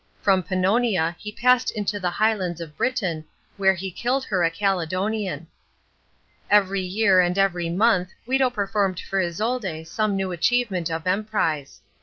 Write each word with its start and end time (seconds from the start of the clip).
From 0.19 0.41
Pannonia 0.41 1.15
he 1.19 1.31
passed 1.31 1.69
into 1.69 1.99
the 1.99 2.09
Highlands 2.09 2.59
of 2.59 2.75
Britain, 2.75 3.23
where 3.57 3.75
he 3.75 3.91
killed 3.91 4.23
her 4.25 4.43
a 4.43 4.49
Caledonian. 4.49 5.45
Every 6.49 6.81
year 6.81 7.21
and 7.21 7.37
every 7.37 7.69
month 7.69 8.09
Guido 8.25 8.49
performed 8.49 8.99
for 8.99 9.21
Isolde 9.21 9.83
some 9.85 10.15
new 10.15 10.31
achievement 10.31 10.89
of 10.89 11.05
emprise. 11.05 11.81